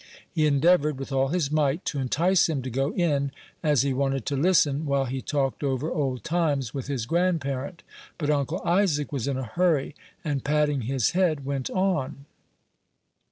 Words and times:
He 0.31 0.47
endeavored, 0.47 0.97
with 0.97 1.11
all 1.11 1.27
his 1.27 1.51
might, 1.51 1.85
to 1.85 1.99
entice 1.99 2.49
him 2.49 2.63
to 2.63 2.71
go 2.71 2.91
in, 2.95 3.31
as 3.61 3.83
he 3.83 3.93
wanted 3.93 4.25
to 4.25 4.35
listen, 4.35 4.87
while 4.87 5.05
he 5.05 5.21
talked 5.21 5.63
over 5.63 5.91
old 5.91 6.23
times 6.23 6.73
with 6.73 6.87
his 6.87 7.05
grandparent; 7.05 7.83
but 8.17 8.31
Uncle 8.31 8.63
Isaac 8.65 9.11
was 9.11 9.27
in 9.27 9.37
a 9.37 9.43
hurry, 9.45 9.93
and, 10.23 10.43
patting 10.43 10.81
his 10.81 11.11
head, 11.11 11.45
went 11.45 11.69
on. 11.69 12.25